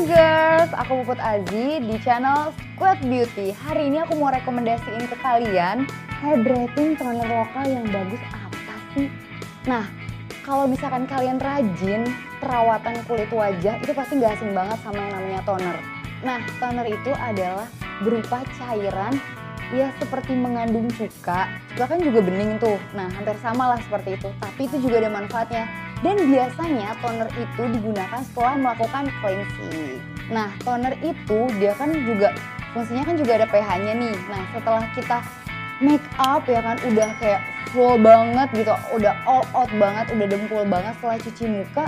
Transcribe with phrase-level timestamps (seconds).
[0.00, 3.52] aku Puput Azi di channel Squad Beauty.
[3.52, 5.84] Hari ini aku mau rekomendasiin ke kalian
[6.24, 9.12] hydrating toner lokal yang bagus apa sih?
[9.68, 9.84] Nah,
[10.40, 12.08] kalau misalkan kalian rajin
[12.40, 15.76] perawatan kulit wajah itu pasti gak asing banget sama yang namanya toner.
[16.24, 17.68] Nah, toner itu adalah
[18.00, 19.20] berupa cairan
[19.76, 21.44] ya seperti mengandung cuka.
[21.76, 22.80] Cuka kan juga bening tuh.
[22.96, 24.32] Nah, hampir sama lah seperti itu.
[24.40, 25.68] Tapi itu juga ada manfaatnya.
[26.00, 30.00] Dan biasanya toner itu digunakan setelah melakukan cleansing.
[30.32, 32.32] Nah, toner itu dia kan juga
[32.72, 34.16] fungsinya kan juga ada pH-nya nih.
[34.32, 35.18] Nah, setelah kita
[35.84, 37.40] make up ya kan udah kayak
[37.76, 41.84] full banget gitu, udah all out banget, udah dempul banget setelah cuci muka,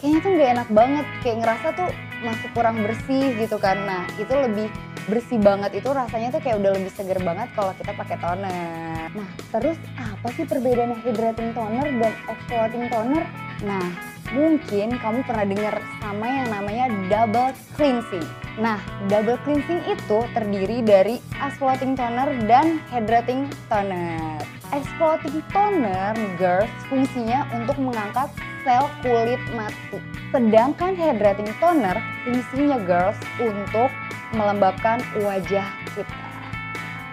[0.00, 1.90] kayaknya tuh nggak enak banget, kayak ngerasa tuh
[2.24, 3.76] masih kurang bersih gitu kan.
[3.84, 4.72] Nah, itu lebih
[5.08, 9.08] bersih banget itu rasanya tuh kayak udah lebih seger banget kalau kita pakai toner.
[9.10, 13.24] Nah, terus apa sih perbedaan hydrating toner dan exfoliating toner?
[13.60, 13.86] Nah,
[14.32, 18.24] mungkin kamu pernah dengar sama yang namanya double cleansing.
[18.56, 24.40] Nah, double cleansing itu terdiri dari exfoliating toner dan hydrating toner.
[24.72, 28.32] Exfoliating toner, girls, fungsinya untuk mengangkat
[28.64, 29.98] sel kulit mati.
[30.32, 33.90] Sedangkan hydrating toner, fungsinya girls untuk
[34.32, 36.26] melembabkan wajah kita.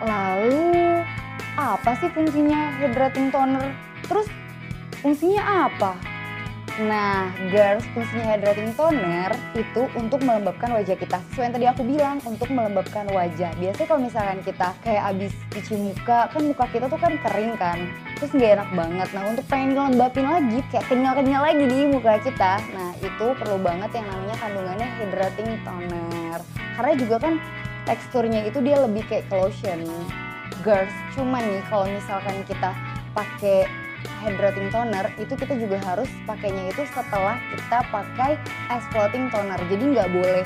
[0.06, 1.02] Lalu,
[1.58, 3.73] apa sih fungsinya hydrating toner?
[4.06, 4.30] Terus,
[5.02, 5.98] fungsinya apa?
[6.78, 11.17] Nah, girls, fungsinya hydrating toner itu untuk melembabkan wajah kita.
[11.34, 13.50] Sesuai yang tadi aku bilang, untuk melembabkan wajah.
[13.58, 17.81] Biasanya kalau misalkan kita kayak abis cuci muka, kan muka kita tuh kan kering kan.
[18.22, 19.08] Terus nggak enak banget.
[19.09, 22.53] Nah, untuk pengen ngelembapin lagi, kayak kenyal-kenyal lagi di muka kita.
[22.69, 26.40] Nah, itu perlu banget yang namanya kandungannya hydrating toner.
[26.78, 27.34] Karena juga kan
[27.90, 29.81] teksturnya itu dia lebih kayak lotion.
[30.62, 32.69] Girls, cuman nih kalau misalkan kita
[33.18, 33.66] pakai
[34.22, 38.31] hydrating toner itu kita juga harus pakainya itu setelah kita pakai
[38.69, 39.59] exfoliating toner.
[39.72, 40.44] Jadi nggak boleh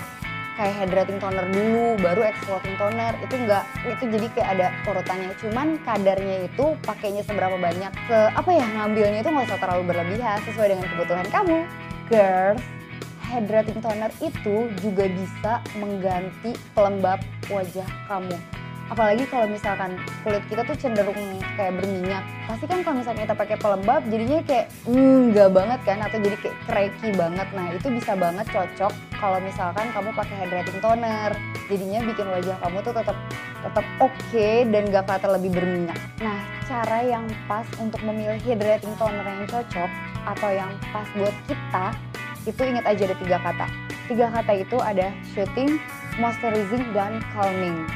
[0.60, 3.14] kayak hydrating toner dulu baru exfoliating toner.
[3.26, 5.32] Itu nggak itu jadi kayak ada urutannya.
[5.42, 10.40] Cuman kadarnya itu pakainya seberapa banyak ke apa ya ngambilnya itu nggak usah terlalu berlebihan
[10.46, 11.60] sesuai dengan kebutuhan kamu.
[12.12, 12.64] Girls
[13.32, 18.61] hydrating toner itu juga bisa mengganti pelembab wajah kamu
[18.92, 19.96] apalagi kalau misalkan
[20.28, 21.16] kulit kita tuh cenderung
[21.56, 22.28] kayak berminyak.
[22.44, 26.38] Pasti kan kalau misalnya kita pakai pelembab jadinya kayak enggak mm, banget kan atau jadi
[26.44, 27.48] kayak cracky banget.
[27.56, 31.32] Nah itu bisa banget cocok kalau misalkan kamu pakai hydrating toner.
[31.72, 33.18] Jadinya bikin wajah kamu tuh tetap
[33.64, 36.00] tetap oke okay dan gak kelihatan lebih berminyak.
[36.20, 39.90] Nah cara yang pas untuk memilih hydrating toner yang cocok
[40.28, 41.86] atau yang pas buat kita
[42.44, 43.68] itu ingat aja ada tiga kata.
[44.12, 45.80] Tiga kata itu ada shooting
[46.20, 47.88] moisturizing dan calming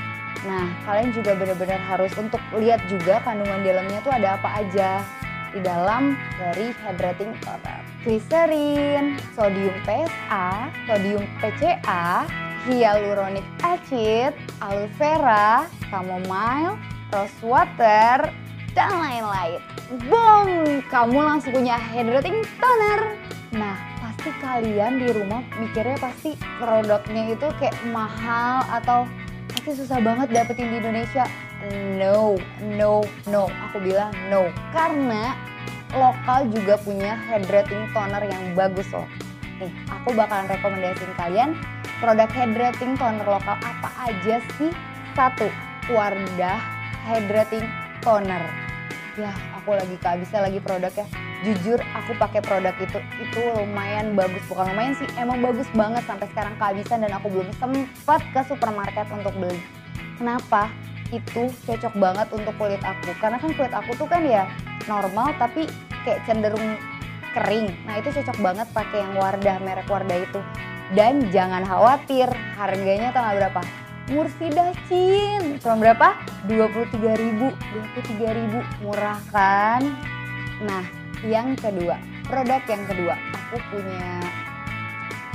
[0.45, 5.01] Nah, kalian juga benar-benar harus untuk lihat juga kandungan dalamnya tuh ada apa aja
[5.49, 7.81] di dalam dari hydrating toner.
[8.05, 12.29] Glycerin, sodium PSA, sodium PCA,
[12.69, 16.77] hyaluronic acid, aloe vera, chamomile,
[17.09, 18.29] rose water,
[18.77, 19.57] dan lain-lain.
[20.05, 20.81] Boom!
[20.93, 23.17] Kamu langsung punya hydrating toner.
[23.57, 29.09] Nah, pasti kalian di rumah mikirnya pasti produknya itu kayak mahal atau
[29.65, 31.25] pasti susah banget dapetin di Indonesia.
[31.97, 32.37] No,
[32.77, 33.49] no, no.
[33.49, 34.45] Aku bilang no.
[34.69, 35.33] Karena
[35.89, 39.09] lokal juga punya hydrating toner yang bagus loh.
[39.57, 41.57] Nih, aku bakalan rekomendasiin kalian
[41.97, 44.69] produk hydrating toner lokal apa aja sih?
[45.17, 45.49] Satu,
[45.89, 46.61] Wardah
[47.09, 47.65] Hydrating
[48.05, 48.64] Toner.
[49.15, 51.07] Ya, aku lagi kehabisan lagi produknya.
[51.47, 54.43] Jujur aku pakai produk itu itu lumayan bagus.
[54.51, 59.07] Bukan lumayan sih emang bagus banget sampai sekarang kehabisan dan aku belum sempat ke supermarket
[59.15, 59.55] untuk beli.
[60.19, 60.67] Kenapa?
[61.15, 63.15] Itu cocok banget untuk kulit aku.
[63.23, 64.51] Karena kan kulit aku tuh kan ya
[64.83, 65.63] normal tapi
[66.03, 66.75] kayak cenderung
[67.31, 67.71] kering.
[67.87, 70.43] Nah itu cocok banget pakai yang Wardah merek Wardah itu.
[70.91, 72.27] Dan jangan khawatir
[72.59, 76.07] harganya tanggal berapa Mursida Cin cuma berapa?
[76.45, 79.81] 23.000 23.000 murah kan
[80.63, 80.85] nah
[81.25, 81.97] yang kedua,
[82.29, 84.21] produk yang kedua, aku punya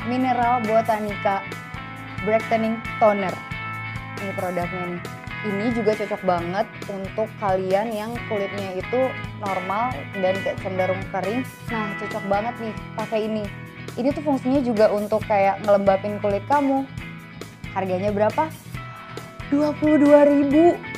[0.06, 1.42] Mineral Botanica
[2.22, 3.34] Brightening Toner.
[4.22, 5.02] Ini produknya nih.
[5.40, 9.08] Ini juga cocok banget untuk kalian yang kulitnya itu
[9.40, 9.90] normal
[10.20, 11.42] dan kayak cenderung kering.
[11.72, 13.44] Nah, cocok banget nih pakai ini.
[13.96, 16.84] Ini tuh fungsinya juga untuk kayak ngelembapin kulit kamu.
[17.72, 18.50] Harganya berapa?
[19.50, 20.90] 22.000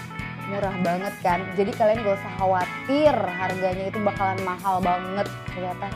[0.52, 5.88] murah banget kan jadi kalian gak usah khawatir harganya itu bakalan mahal banget ternyata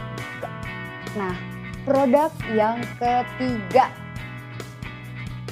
[1.13, 1.37] nah
[1.85, 3.93] produk yang ketiga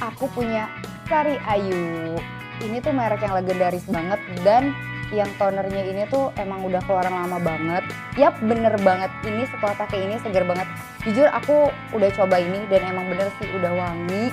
[0.01, 0.73] aku punya
[1.05, 2.17] Sari Ayu
[2.65, 4.73] ini tuh merek yang legendaris banget dan
[5.13, 7.85] yang tonernya ini tuh emang udah keluaran lama banget.
[8.17, 10.67] Yap bener banget, ini setelah pakai ini seger banget.
[11.07, 14.33] Jujur aku udah coba ini dan emang bener sih udah wangi.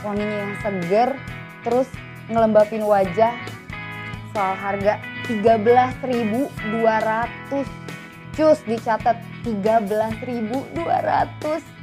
[0.00, 1.12] Wanginya yang seger,
[1.62, 1.86] terus
[2.32, 3.36] ngelembapin wajah.
[4.32, 4.96] Soal harga
[5.28, 7.68] 13.200.
[8.32, 10.72] Cus dicatat 13.200.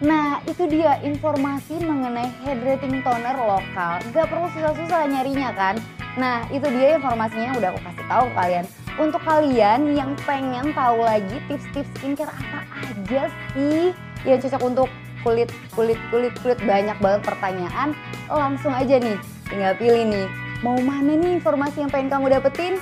[0.02, 4.02] Nah, itu dia informasi mengenai hydrating toner lokal.
[4.10, 5.78] Gak perlu susah-susah nyarinya kan?
[6.18, 8.66] Nah, itu dia informasinya yang udah aku kasih tahu kalian.
[8.98, 13.94] Untuk kalian yang pengen tahu lagi tips-tips skincare apa aja sih
[14.26, 14.90] yang cocok untuk
[15.22, 17.96] kulit, kulit, kulit, kulit banyak banget pertanyaan,
[18.32, 19.18] langsung aja nih,
[19.48, 20.28] tinggal pilih nih.
[20.60, 22.76] Mau mana nih informasi yang pengen kamu dapetin?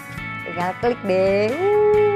[0.50, 2.07] Tinggal klik deh.